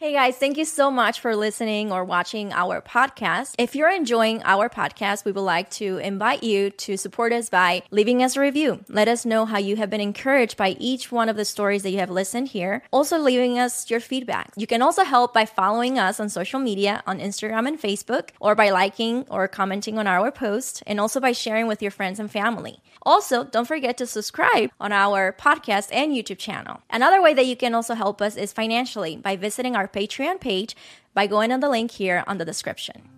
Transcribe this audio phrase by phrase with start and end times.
[0.00, 3.56] Hey guys, thank you so much for listening or watching our podcast.
[3.58, 7.82] If you're enjoying our podcast, we would like to invite you to support us by
[7.90, 8.84] leaving us a review.
[8.88, 11.90] Let us know how you have been encouraged by each one of the stories that
[11.90, 12.84] you have listened here.
[12.92, 14.52] Also, leaving us your feedback.
[14.56, 18.54] You can also help by following us on social media on Instagram and Facebook, or
[18.54, 22.30] by liking or commenting on our post, and also by sharing with your friends and
[22.30, 22.78] family.
[23.02, 26.82] Also, don't forget to subscribe on our podcast and YouTube channel.
[26.88, 30.76] Another way that you can also help us is financially by visiting our Patreon page
[31.14, 33.08] by going on the link here on the description.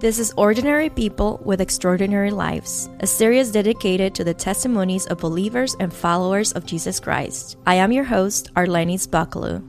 [0.00, 5.76] This is Ordinary People with Extraordinary Lives, a series dedicated to the testimonies of believers
[5.80, 7.56] and followers of Jesus Christ.
[7.66, 9.62] I am your host, Arlenis Bucklew.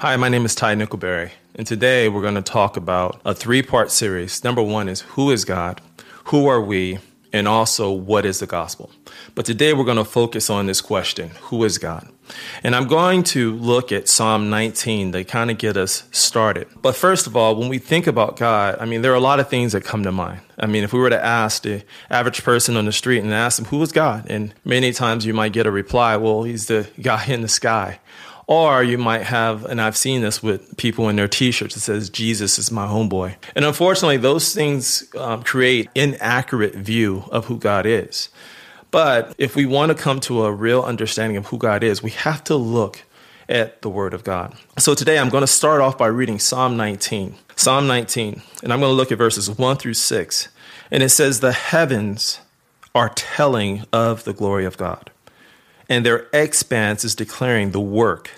[0.00, 3.62] Hi, my name is Ty Nickelberry, and today we're going to talk about a three
[3.62, 4.42] part series.
[4.42, 5.80] Number one is Who is God?
[6.24, 6.98] Who are we?
[7.32, 8.90] And also, what is the gospel?
[9.34, 12.08] But today we're going to focus on this question Who is God?
[12.62, 16.68] And I'm going to look at Psalm 19 to kind of get us started.
[16.80, 19.40] But first of all, when we think about God, I mean, there are a lot
[19.40, 20.40] of things that come to mind.
[20.58, 23.56] I mean, if we were to ask the average person on the street and ask
[23.56, 24.26] them, Who is God?
[24.28, 28.00] And many times you might get a reply, Well, he's the guy in the sky.
[28.50, 32.10] Or you might have, and I've seen this with people in their t-shirts that says,
[32.10, 33.36] Jesus is my homeboy.
[33.54, 38.28] And unfortunately, those things um, create inaccurate view of who God is.
[38.90, 42.10] But if we want to come to a real understanding of who God is, we
[42.10, 43.04] have to look
[43.48, 44.56] at the Word of God.
[44.78, 47.36] So today I'm going to start off by reading Psalm 19.
[47.54, 50.48] Psalm 19, and I'm going to look at verses 1 through 6.
[50.90, 52.40] And it says, The heavens
[52.96, 55.10] are telling of the glory of God,
[55.90, 58.30] and their expanse is declaring the work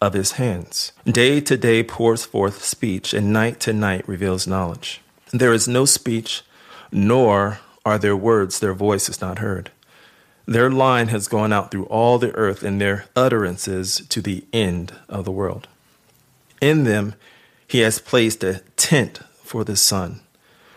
[0.00, 0.92] of his hands.
[1.04, 5.00] Day to day pours forth speech, and night to night reveals knowledge.
[5.32, 6.42] There is no speech,
[6.92, 9.72] nor are there words, their voice is not heard.
[10.46, 14.94] Their line has gone out through all the earth, and their utterances to the end
[15.08, 15.66] of the world.
[16.60, 17.14] In them
[17.66, 20.20] he has placed a tent for the sun,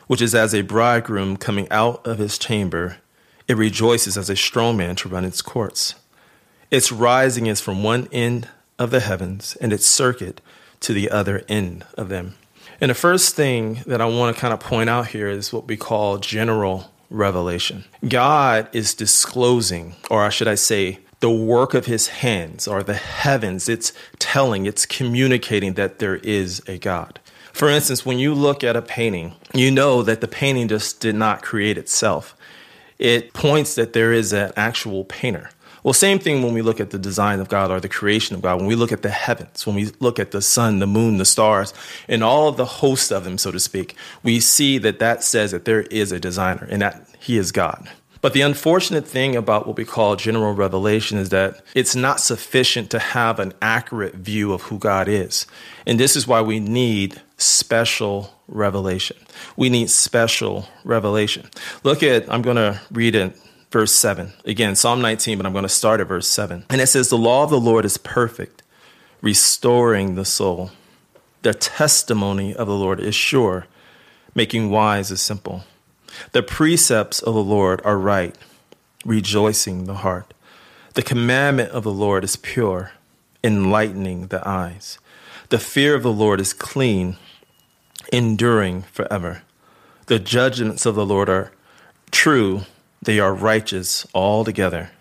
[0.08, 2.98] which is as a bridegroom coming out of his chamber.
[3.48, 5.94] It rejoices as a strong man to run its courts.
[6.70, 10.42] Its rising is from one end of the heavens and its circuit
[10.82, 12.36] to the other end of them.
[12.80, 15.68] And the first thing that I want to kind of point out here is what
[15.68, 17.86] we call general revelation.
[18.08, 23.68] God is disclosing, or should I say, the work of his hands or the heavens.
[23.68, 27.20] It's telling, it's communicating that there is a God.
[27.54, 31.16] For instance, when you look at a painting, you know that the painting just did
[31.16, 32.36] not create itself.
[33.00, 35.50] It points that there is an actual painter.
[35.84, 38.42] Well, same thing when we look at the design of God or the creation of
[38.42, 41.18] God, when we look at the heavens, when we look at the sun, the moon,
[41.18, 41.74] the stars,
[42.08, 45.52] and all of the host of them, so to speak, we see that that says
[45.52, 47.90] that there is a designer and that he is God.
[48.22, 52.90] But the unfortunate thing about what we call general revelation is that it's not sufficient
[52.92, 55.46] to have an accurate view of who God is.
[55.86, 59.18] And this is why we need special revelation.
[59.56, 61.50] We need special revelation.
[61.84, 63.40] Look at, I'm going to read it
[63.78, 64.34] verse 7.
[64.44, 66.66] Again, Psalm 19, but I'm going to start at verse 7.
[66.68, 68.64] And it says, The law of the Lord is perfect,
[69.22, 70.72] restoring the soul.
[71.44, 73.68] The testimony of the Lord is sure,
[74.34, 75.64] making wise the simple.
[76.32, 78.36] The precepts of the Lord are right,
[79.06, 80.34] rejoicing the heart.
[80.96, 82.94] The commandment of the Lord is pure,
[83.44, 84.98] enlightening the eyes.
[85.50, 87.18] The fear of the Lord is clean,
[88.12, 89.44] enduring forever.
[90.08, 91.52] The judgments of the Lord are
[92.10, 92.64] true
[93.02, 94.92] they are righteous altogether.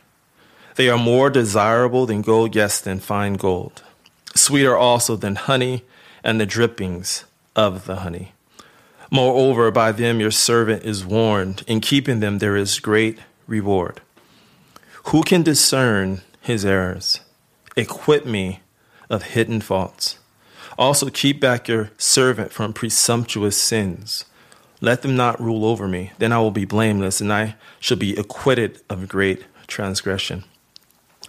[0.76, 3.82] They are more desirable than gold, yes, than fine gold.
[4.34, 5.82] Sweeter also than honey
[6.22, 7.24] and the drippings
[7.54, 8.32] of the honey.
[9.10, 11.62] Moreover, by them your servant is warned.
[11.66, 14.00] In keeping them there is great reward.
[15.04, 17.20] Who can discern his errors?
[17.76, 18.60] Equip me
[19.08, 20.18] of hidden faults.
[20.78, 24.24] Also keep back your servant from presumptuous sins.
[24.80, 26.12] Let them not rule over me.
[26.18, 30.44] Then I will be blameless, and I shall be acquitted of great transgression.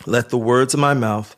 [0.05, 1.35] Let the words of my mouth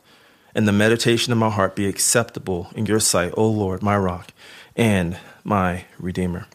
[0.54, 4.32] and the meditation of my heart be acceptable in your sight, O Lord, my rock
[4.76, 6.46] and my redeemer.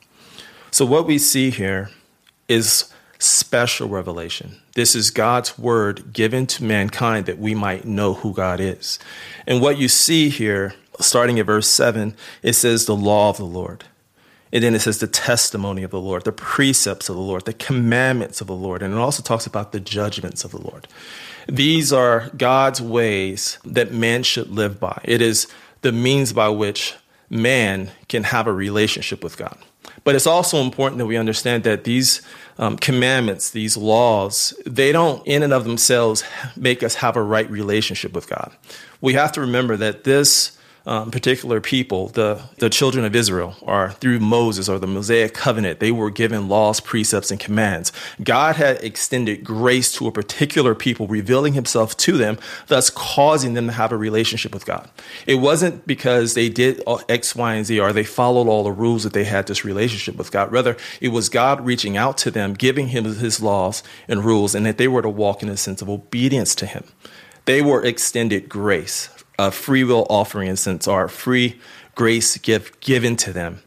[0.71, 1.89] So, what we see here
[2.47, 4.61] is special revelation.
[4.75, 8.99] This is God's word given to mankind that we might know who God is.
[9.47, 13.45] And what you see here, starting at verse 7, it says the law of the
[13.45, 13.85] Lord.
[14.53, 17.53] And then it says the testimony of the Lord, the precepts of the Lord, the
[17.53, 18.81] commandments of the Lord.
[18.81, 20.87] And it also talks about the judgments of the Lord.
[21.47, 25.01] These are God's ways that man should live by.
[25.03, 25.47] It is
[25.81, 26.95] the means by which
[27.29, 29.57] man can have a relationship with God.
[30.03, 32.21] But it's also important that we understand that these
[32.57, 36.23] um, commandments, these laws, they don't in and of themselves
[36.55, 38.55] make us have a right relationship with God.
[39.01, 43.91] We have to remember that this um, particular people, the, the children of Israel, or
[43.91, 47.91] through Moses or the Mosaic covenant, they were given laws, precepts, and commands.
[48.23, 52.37] God had extended grace to a particular people, revealing himself to them,
[52.67, 54.89] thus causing them to have a relationship with God.
[55.25, 59.03] It wasn't because they did X, Y, and Z or they followed all the rules
[59.03, 60.51] that they had this relationship with God.
[60.51, 64.65] Rather, it was God reaching out to them, giving him his laws and rules, and
[64.65, 66.83] that they were to walk in a sense of obedience to him.
[67.45, 71.59] They were extended grace a free will offering, in sense, or free
[71.95, 73.61] grace gift given to them.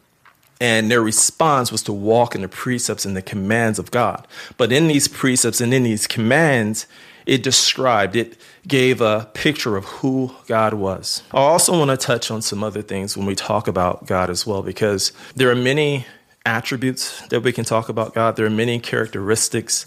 [0.61, 4.27] And their response was to walk in the precepts and the commands of God.
[4.57, 6.87] But in these precepts and in these commands,
[7.27, 8.37] it described, it
[8.67, 11.23] gave a picture of who God was.
[11.33, 14.47] I also want to touch on some other things when we talk about God as
[14.47, 16.07] well, because there are many
[16.45, 18.37] attributes that we can talk about God.
[18.37, 19.85] There are many characteristics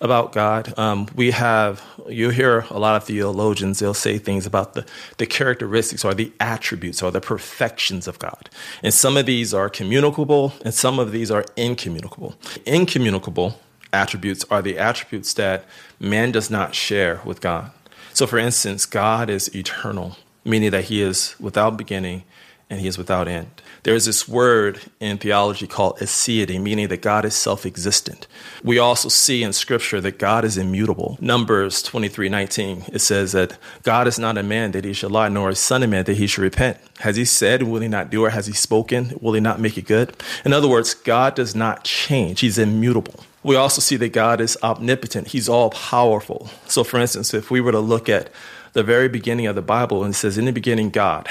[0.00, 0.76] about God.
[0.78, 4.86] Um, we have, you hear a lot of theologians, they'll say things about the,
[5.18, 8.48] the characteristics or the attributes or the perfections of God.
[8.82, 12.34] And some of these are communicable and some of these are incommunicable.
[12.64, 13.60] Incommunicable
[13.92, 15.64] attributes are the attributes that
[15.98, 17.70] man does not share with God.
[18.12, 22.24] So, for instance, God is eternal, meaning that he is without beginning
[22.70, 23.50] and he is without end.
[23.82, 28.26] There's this word in theology called aseity, meaning that God is self existent.
[28.62, 31.18] We also see in scripture that God is immutable.
[31.20, 35.28] Numbers 23 19, it says that God is not a man that he should lie,
[35.28, 36.78] nor a son of man that he should repent.
[37.00, 38.32] Has he said, will he not do it?
[38.32, 39.18] Has he spoken?
[39.20, 40.14] Will he not make it good?
[40.44, 43.20] In other words, God does not change, he's immutable.
[43.42, 46.50] We also see that God is omnipotent, he's all powerful.
[46.66, 48.30] So, for instance, if we were to look at
[48.74, 51.28] the very beginning of the Bible and it says, In the beginning, God,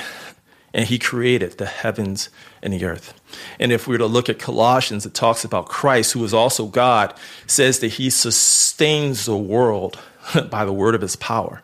[0.73, 2.29] and he created the heavens
[2.61, 3.13] and the earth.
[3.59, 6.67] And if we were to look at Colossians, it talks about Christ, who is also
[6.67, 7.13] God,
[7.47, 9.99] says that he sustains the world
[10.49, 11.61] by the word of his power.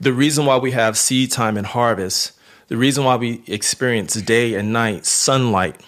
[0.00, 2.32] The reason why we have seed time and harvest,
[2.68, 5.80] the reason why we experience day and night, sunlight,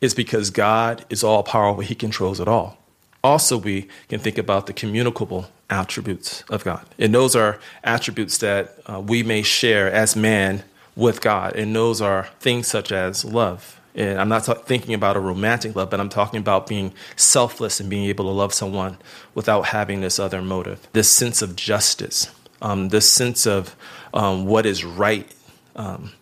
[0.00, 2.78] is because God is all powerful, he controls it all.
[3.22, 6.86] Also, we can think about the communicable attributes of God.
[6.98, 10.62] And those are attributes that uh, we may share as man
[10.98, 11.54] with God.
[11.54, 13.80] And those are things such as love.
[13.94, 17.78] And I'm not t- thinking about a romantic love, but I'm talking about being selfless
[17.78, 18.98] and being able to love someone
[19.32, 20.88] without having this other motive.
[20.92, 22.30] This sense of justice,
[22.60, 23.76] um, this sense of
[24.12, 25.32] um, what is right.
[25.76, 26.12] Um,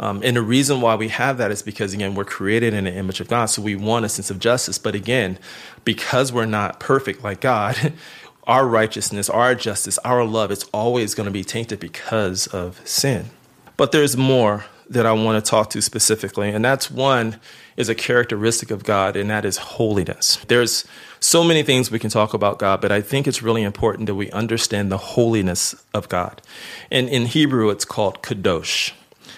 [0.00, 2.92] um and the reason why we have that is because, again, we're created in the
[2.92, 3.46] image of God.
[3.46, 4.78] So we want a sense of justice.
[4.78, 5.38] But again,
[5.84, 7.92] because we're not perfect like God,
[8.48, 13.30] our righteousness, our justice, our love, it's always going to be tainted because of sin.
[13.76, 17.40] But there's more that I want to talk to specifically, and that's one
[17.76, 20.36] is a characteristic of God, and that is holiness.
[20.48, 20.86] There's
[21.20, 24.14] so many things we can talk about God, but I think it's really important that
[24.14, 26.42] we understand the holiness of God.
[26.90, 28.92] And in Hebrew, it's called kadosh.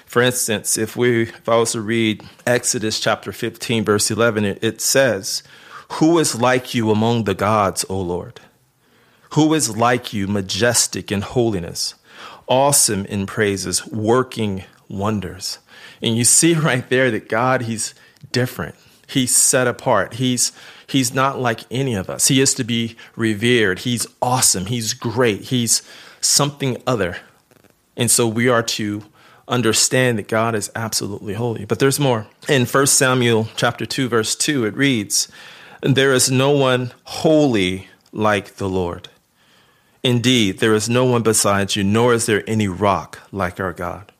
[0.04, 4.58] For instance, if we if I was to read Exodus chapter 15, verse 11, it,
[4.62, 5.42] it says,
[5.92, 8.40] Who is like you among the gods, O Lord?
[9.34, 11.94] Who is like you, majestic in holiness?
[12.48, 15.58] Awesome in praises, working wonders.
[16.02, 17.94] And you see right there that God, He's
[18.32, 18.74] different.
[19.06, 20.14] He's set apart.
[20.14, 20.52] He's
[20.88, 22.28] He's not like any of us.
[22.28, 23.80] He is to be revered.
[23.80, 24.66] He's awesome.
[24.66, 25.42] He's great.
[25.42, 25.82] He's
[26.20, 27.18] something other.
[27.96, 29.02] And so we are to
[29.48, 31.64] understand that God is absolutely holy.
[31.64, 32.26] But there's more.
[32.48, 35.28] In 1 Samuel chapter 2 verse 2 it reads,
[35.82, 39.08] "There is no one holy like the Lord."
[40.02, 44.12] Indeed, there is no one besides you, nor is there any rock like our God.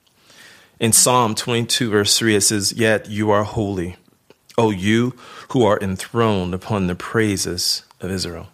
[0.78, 3.97] In Psalm 22, verse 3, it says, Yet you are holy,
[4.59, 5.14] O you
[5.50, 8.49] who are enthroned upon the praises of Israel.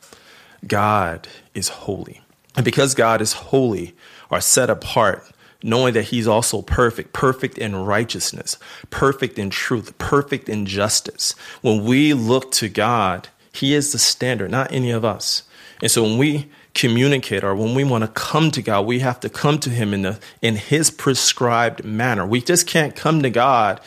[0.66, 2.20] God is holy.
[2.54, 3.94] And because God is holy,
[4.30, 5.28] or set apart,
[5.62, 8.58] knowing that He's also perfect, perfect in righteousness,
[8.90, 14.50] perfect in truth, perfect in justice, when we look to God, He is the standard,
[14.50, 15.44] not any of us.
[15.80, 19.20] And so when we communicate or when we want to come to God, we have
[19.20, 22.26] to come to Him in the in His prescribed manner.
[22.26, 23.80] We just can't come to God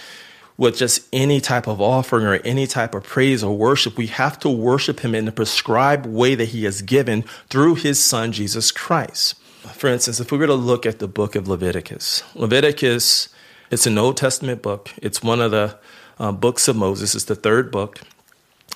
[0.58, 3.98] with just any type of offering or any type of praise or worship.
[3.98, 8.04] We have to worship Him in the prescribed way that He has given through His
[8.04, 9.36] Son Jesus Christ.
[9.74, 13.30] For instance, if we were to look at the book of Leviticus, Leviticus,
[13.72, 14.92] it's an Old Testament book.
[15.02, 15.78] It's one of the
[16.20, 17.16] uh, books of Moses.
[17.16, 18.00] It's the third book.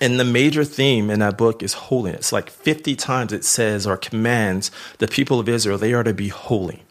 [0.01, 2.31] And the major theme in that book is holiness.
[2.31, 6.29] Like 50 times it says or commands the people of Israel, they are to be
[6.29, 6.83] holy.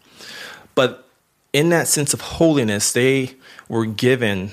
[0.75, 1.09] But
[1.53, 3.35] in that sense of holiness, they
[3.69, 4.50] were given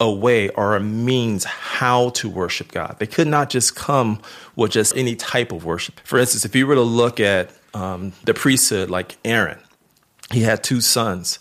[0.00, 2.96] a way or a means how to worship God.
[2.98, 4.20] They could not just come
[4.54, 6.00] with just any type of worship.
[6.04, 9.58] For instance, if you were to look at um, the priesthood, like Aaron,
[10.30, 11.38] he had two sons,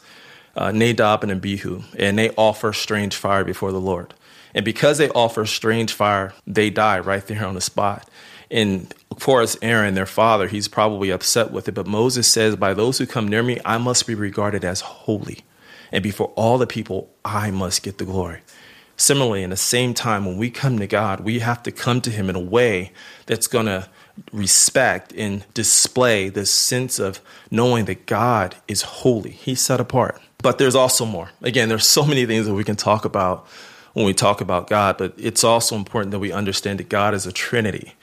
[0.55, 4.15] uh, Nadab and Abihu, and they offer strange fire before the Lord.
[4.53, 8.09] And because they offer strange fire, they die right there on the spot.
[8.49, 11.73] And of course, Aaron, their father, he's probably upset with it.
[11.73, 15.43] But Moses says, By those who come near me, I must be regarded as holy.
[15.91, 18.41] And before all the people, I must get the glory.
[18.95, 22.09] Similarly, in the same time, when we come to God, we have to come to
[22.09, 22.91] Him in a way
[23.27, 23.87] that's going to
[24.31, 29.31] respect and display this sense of knowing that God is holy.
[29.31, 30.19] He's set apart.
[30.39, 31.29] But there's also more.
[31.41, 33.47] Again, there's so many things that we can talk about
[33.97, 37.25] when we talk about God, but it's also important that we understand that God is
[37.25, 37.95] a Trinity.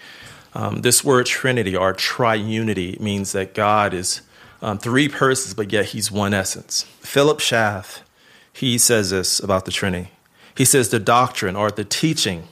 [0.52, 4.22] Um, this word Trinity or triunity means that God is
[4.60, 6.82] um, three persons, but yet he's one essence.
[6.98, 8.02] Philip Schaff,
[8.52, 10.10] he says this about the Trinity.
[10.56, 12.48] He says the doctrine or the teaching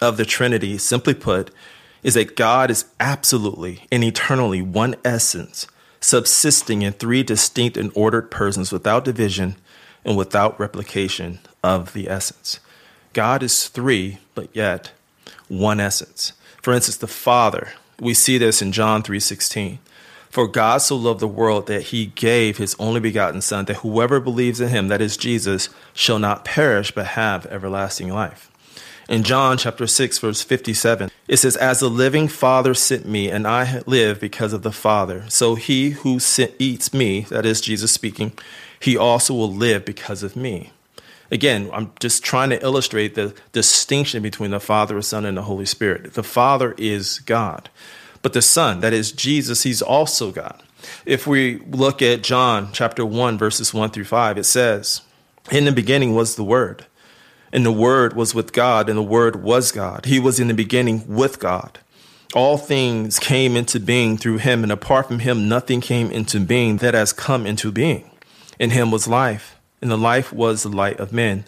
[0.00, 1.50] of the Trinity, simply put,
[2.02, 5.66] is that God is absolutely and eternally one essence,
[6.00, 9.56] subsisting in three distinct and ordered persons without division
[10.02, 12.60] and without replication of the essence.
[13.12, 14.92] God is three, but yet
[15.48, 16.32] one essence.
[16.62, 19.78] For instance, the Father, we see this in John 3:16.
[20.30, 24.18] For God so loved the world that he gave his only begotten son that whoever
[24.18, 28.50] believes in him, that is Jesus, shall not perish but have everlasting life.
[29.10, 33.46] In John chapter 6 verse 57, it says as the living Father sent me and
[33.46, 36.18] I live because of the Father, so he who
[36.58, 38.32] eats me, that is Jesus speaking,
[38.80, 40.72] he also will live because of me.
[41.32, 45.42] Again, I'm just trying to illustrate the distinction between the Father, the Son, and the
[45.42, 46.12] Holy Spirit.
[46.12, 47.70] The Father is God,
[48.20, 50.62] but the Son, that is Jesus, he's also God.
[51.06, 55.00] If we look at John chapter 1, verses 1 through 5, it says,
[55.50, 56.84] In the beginning was the Word,
[57.50, 60.04] and the Word was with God, and the Word was God.
[60.04, 61.78] He was in the beginning with God.
[62.34, 66.76] All things came into being through him, and apart from him, nothing came into being
[66.78, 68.10] that has come into being.
[68.58, 71.44] In him was life and the life was the light of men.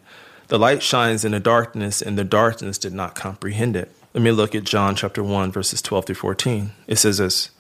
[0.49, 3.91] The light shines in the darkness, and the darkness did not comprehend it.
[4.13, 6.73] Let me look at John chapter 1, verses 12 through 14.
[6.87, 7.51] It says this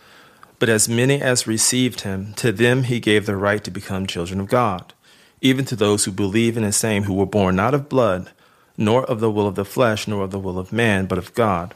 [0.59, 4.41] But as many as received him, to them he gave the right to become children
[4.41, 4.93] of God,
[5.41, 8.33] even to those who believe in his name, who were born not of blood,
[8.77, 11.33] nor of the will of the flesh, nor of the will of man, but of
[11.35, 11.73] God.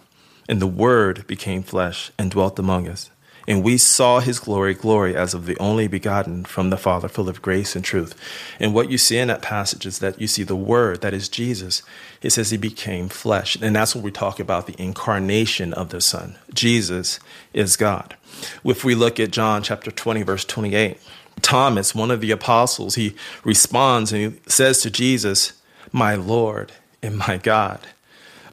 [0.49, 3.11] And the Word became flesh and dwelt among us
[3.49, 7.31] and we saw his glory, glory as of the only begotten from the Father, full
[7.31, 8.15] of grace and truth.
[8.61, 11.31] And what you see in that passage is that you see the Word, that is
[11.31, 11.83] Jesus.
[12.21, 13.57] It says he became flesh.
[13.57, 16.37] And that's when we talk about the incarnation of the Son.
[16.53, 17.21] Jesus
[17.55, 18.17] is God.
[18.65, 20.99] If we look at John chapter 20, verse 28,
[21.41, 23.15] Thomas, one of the apostles, he
[23.45, 25.55] responds and he says to Jesus,
[25.91, 27.81] My Lord and my God.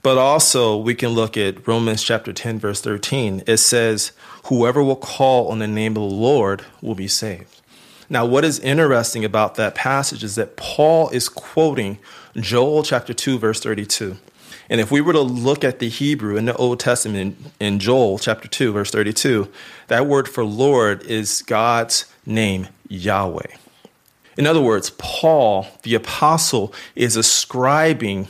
[0.06, 3.42] But also, we can look at Romans chapter 10, verse 13.
[3.48, 4.12] It says,
[4.44, 7.60] Whoever will call on the name of the Lord will be saved.
[8.08, 11.98] Now, what is interesting about that passage is that Paul is quoting
[12.36, 14.18] Joel chapter 2, verse 32.
[14.70, 18.20] And if we were to look at the Hebrew in the Old Testament in Joel
[18.20, 19.52] chapter 2, verse 32,
[19.88, 23.56] that word for Lord is God's name, Yahweh.
[24.38, 28.28] In other words, Paul, the apostle, is ascribing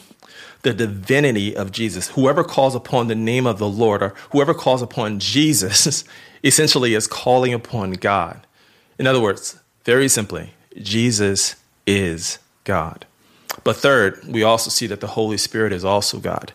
[0.66, 2.10] the divinity of Jesus.
[2.10, 6.04] Whoever calls upon the name of the Lord or whoever calls upon Jesus
[6.44, 8.46] essentially is calling upon God.
[8.98, 11.56] In other words, very simply, Jesus
[11.86, 13.06] is God.
[13.64, 16.52] But third, we also see that the Holy Spirit is also God.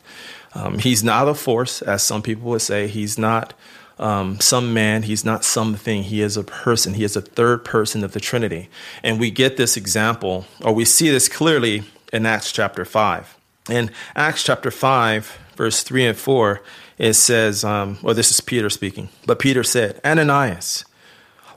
[0.54, 2.88] Um, he's not a force, as some people would say.
[2.88, 3.54] He's not
[4.00, 5.04] um, some man.
[5.04, 6.02] He's not something.
[6.02, 6.94] He is a person.
[6.94, 8.68] He is a third person of the Trinity.
[9.04, 13.36] And we get this example, or we see this clearly in Acts chapter 5.
[13.68, 16.62] In Acts chapter 5, verse 3 and 4,
[16.98, 20.84] it says, um, well, this is Peter speaking, but Peter said, Ananias,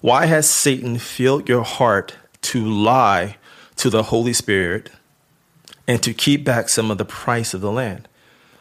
[0.01, 3.37] why has Satan filled your heart to lie
[3.77, 4.89] to the Holy Spirit
[5.87, 8.07] and to keep back some of the price of the land?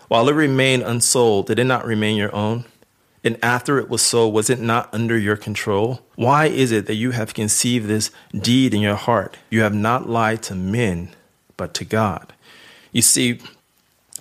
[0.09, 2.65] While it remained unsold, did it not remain your own?
[3.25, 6.03] And after it was sold, was it not under your control?
[6.17, 9.37] Why is it that you have conceived this deed in your heart?
[9.51, 11.11] You have not lied to men,
[11.57, 12.33] but to God.
[12.93, 13.41] You see,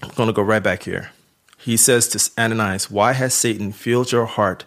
[0.02, 1.12] I'm going to go right back here.
[1.58, 4.66] He says to Ananias, Why has Satan filled your heart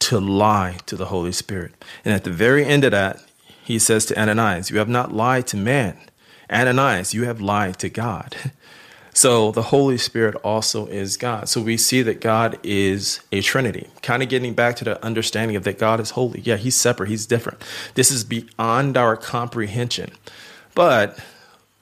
[0.00, 1.72] to lie to the Holy Spirit?
[2.04, 3.24] And at the very end of that,
[3.62, 5.96] he says to Ananias, You have not lied to man.
[6.50, 8.36] Ananias, you have lied to God.
[9.16, 11.48] So the Holy Spirit also is God.
[11.48, 13.88] So we see that God is a Trinity.
[14.02, 16.40] Kind of getting back to the understanding of that God is holy.
[16.40, 17.62] Yeah, he's separate, he's different.
[17.94, 20.10] This is beyond our comprehension.
[20.74, 21.16] But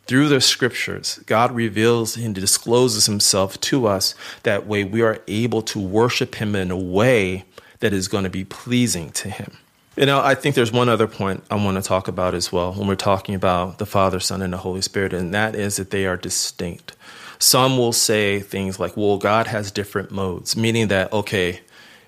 [0.06, 4.14] through the scriptures, God reveals and discloses himself to us.
[4.42, 7.44] That way we are able to worship him in a way
[7.80, 9.56] that is going to be pleasing to him.
[9.96, 12.72] You know, I think there's one other point I want to talk about as well
[12.72, 15.90] when we're talking about the Father, Son, and the Holy Spirit, and that is that
[15.90, 16.96] they are distinct.
[17.38, 21.60] Some will say things like, well, God has different modes, meaning that, okay,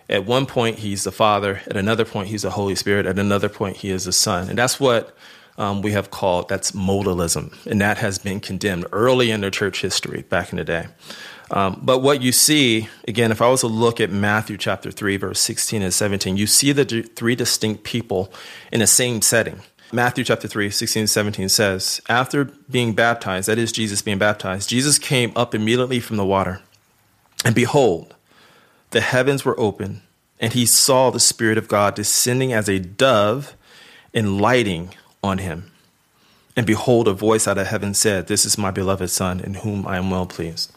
[0.09, 3.49] at one point he's the Father, at another point he's the Holy Spirit, at another
[3.49, 4.49] point he is the Son.
[4.49, 5.15] And that's what
[5.59, 9.81] um, we have called that's modalism, and that has been condemned early in the church
[9.81, 10.87] history back in the day.
[11.51, 15.17] Um, but what you see, again, if I was to look at Matthew chapter 3,
[15.19, 18.33] verse 16 and 17, you see the three distinct people
[18.73, 19.61] in the same setting.
[19.93, 24.69] Matthew chapter 3, 16 and 17 says, After being baptized, that is Jesus being baptized,
[24.69, 26.61] Jesus came up immediately from the water.
[27.45, 28.15] And behold,
[28.91, 30.03] the heavens were open,
[30.41, 33.55] and he saw the Spirit of God descending as a dove
[34.13, 34.91] and lighting
[35.25, 35.71] on him.
[36.57, 39.87] And behold, a voice out of heaven said, This is my beloved Son, in whom
[39.87, 40.71] I am well pleased.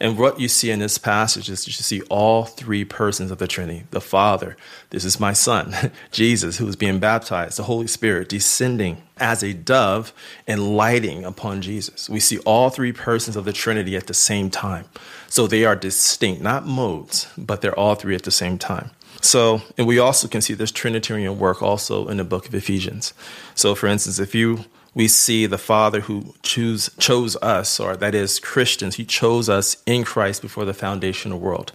[0.00, 3.46] And what you see in this passage is you see all three persons of the
[3.46, 4.56] Trinity the Father,
[4.90, 5.74] this is my Son,
[6.12, 10.12] Jesus, who is being baptized, the Holy Spirit descending as a dove
[10.46, 12.10] and lighting upon Jesus.
[12.10, 14.86] We see all three persons of the Trinity at the same time.
[15.28, 18.90] So they are distinct, not modes, but they're all three at the same time.
[19.24, 23.14] So, and we also can see this Trinitarian work also in the book of Ephesians.
[23.54, 28.14] So, for instance, if you we see the Father who choose, chose us, or that
[28.14, 31.72] is Christians, He chose us in Christ before the foundation of the world.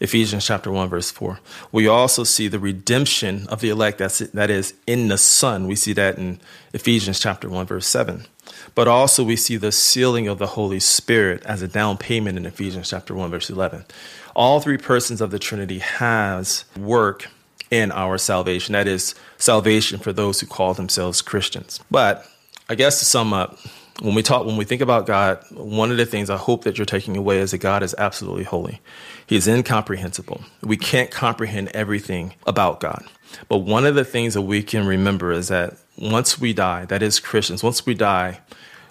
[0.00, 1.38] Ephesians chapter 1, verse 4.
[1.70, 5.68] We also see the redemption of the elect, that's, that is in the Son.
[5.68, 6.40] We see that in
[6.72, 8.26] Ephesians chapter 1, verse 7.
[8.74, 12.46] But also we see the sealing of the Holy Spirit as a down payment in
[12.46, 13.84] Ephesians chapter 1, verse 11
[14.34, 17.28] all three persons of the Trinity has work
[17.70, 18.72] in our salvation.
[18.72, 21.80] That is salvation for those who call themselves Christians.
[21.90, 22.26] But
[22.68, 23.58] I guess to sum up,
[24.00, 26.78] when we talk when we think about God, one of the things I hope that
[26.78, 28.80] you're taking away is that God is absolutely holy.
[29.26, 30.42] He is incomprehensible.
[30.62, 33.04] We can't comprehend everything about God.
[33.48, 37.02] But one of the things that we can remember is that once we die, that
[37.02, 38.40] is Christians, once we die,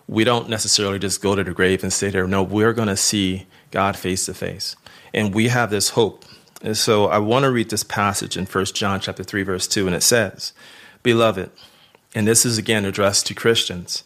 [0.08, 2.28] we don't necessarily just go to the grave and stay there.
[2.28, 4.76] No, we're going to see God face to face
[5.14, 6.26] and we have this hope.
[6.62, 9.88] And so I want to read this passage in 1 John chapter 3 verse 2
[9.88, 10.54] and it says,
[11.04, 11.50] "Beloved,
[12.14, 14.04] and this is again addressed to Christians.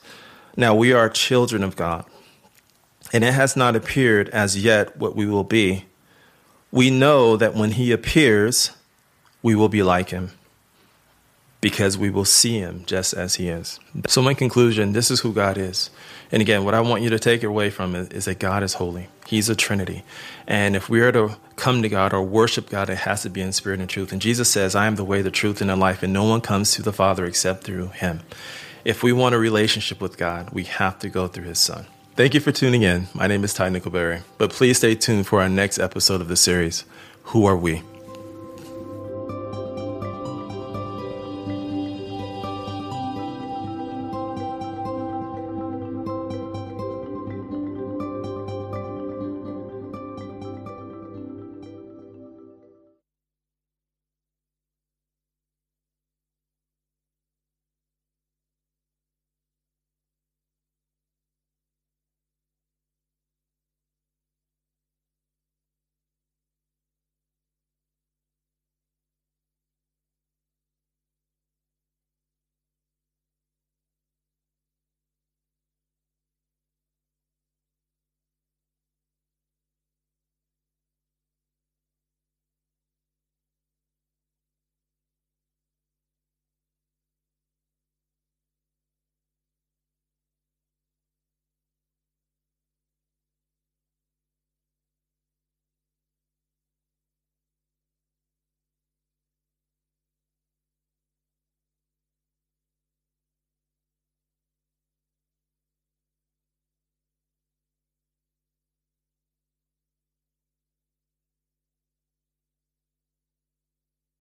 [0.56, 2.06] Now we are children of God,
[3.12, 5.86] and it has not appeared as yet what we will be.
[6.72, 8.72] We know that when he appears,
[9.42, 10.32] we will be like him."
[11.63, 13.80] Because we will see him just as he is.
[14.08, 15.89] So, in conclusion, this is who God is.
[16.30, 18.73] And again, what I want you to take away from it is that God is
[18.73, 19.08] holy.
[19.28, 20.04] He's a Trinity.
[20.45, 23.39] And if we are to come to God or worship God, it has to be
[23.39, 24.12] in spirit and truth.
[24.12, 26.41] And Jesus says, I am the way, the truth, and the life, and no one
[26.41, 28.23] comes to the Father except through him.
[28.84, 31.86] If we want a relationship with God, we have to go through his Son.
[32.17, 33.08] Thank you for tuning in.
[33.13, 36.36] My name is Ty Nickelberry, but please stay tuned for our next episode of the
[36.36, 36.84] series,
[37.23, 37.84] Who Are We?